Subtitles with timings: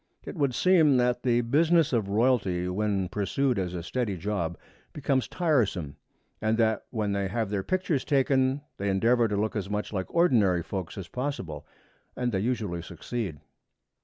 [0.23, 4.57] It would seem that the business of royalty when pursued as a steady job
[4.93, 5.95] becomes tiresome,
[6.41, 10.07] and that when they have their pictures taken they endeavor to look as much like
[10.11, 11.67] ordinary folks as possible
[12.15, 13.41] and they usually succeed.